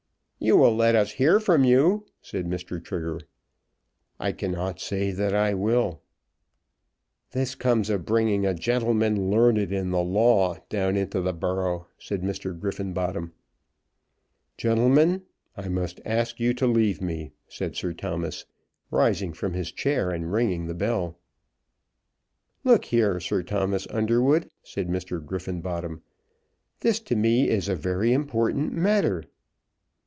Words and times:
"You 0.43 0.57
will 0.57 0.75
let 0.75 0.95
us 0.95 1.11
hear 1.11 1.39
from 1.39 1.63
you," 1.63 2.07
said 2.19 2.47
Mr. 2.47 2.83
Trigger. 2.83 3.19
"I 4.19 4.31
cannot 4.31 4.79
say 4.79 5.11
that 5.11 5.35
I 5.35 5.53
will." 5.53 6.01
"This 7.29 7.53
comes 7.53 7.91
of 7.91 8.05
bringing 8.05 8.43
a 8.43 8.55
gentleman 8.55 9.29
learned 9.29 9.71
in 9.71 9.91
the 9.91 10.01
law 10.01 10.57
down 10.67 10.97
into 10.97 11.21
the 11.21 11.31
borough," 11.31 11.85
said 11.99 12.23
Mr. 12.23 12.59
Griffenbottom. 12.59 13.33
"Gentlemen, 14.57 15.21
I 15.55 15.67
must 15.69 16.01
ask 16.05 16.39
you 16.39 16.55
to 16.55 16.65
leave 16.65 17.03
me," 17.03 17.33
said 17.47 17.75
Sir 17.75 17.93
Thomas, 17.93 18.45
rising 18.89 19.33
from 19.33 19.53
his 19.53 19.71
chair 19.71 20.09
and 20.09 20.33
ringing 20.33 20.65
the 20.65 20.73
bell. 20.73 21.19
"Look 22.63 22.85
here, 22.85 23.19
Sir 23.19 23.43
Thomas 23.43 23.85
Underwood," 23.91 24.49
said 24.63 24.87
Mr. 24.89 25.23
Griffenbottom. 25.23 26.01
"This 26.79 26.99
to 27.01 27.15
me 27.15 27.47
is 27.47 27.69
a 27.69 27.75
very 27.75 28.11
important 28.11 28.73
matter." 28.73 29.25